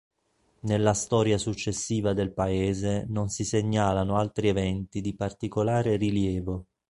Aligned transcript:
Nella 0.61 0.95
storia 0.95 1.37
successiva 1.37 2.13
del 2.13 2.33
paese 2.33 3.05
non 3.07 3.29
si 3.29 3.45
segnalano 3.45 4.15
altri 4.17 4.47
eventi 4.47 4.99
di 4.99 5.15
particolare 5.15 5.95
rilievo. 5.95 6.65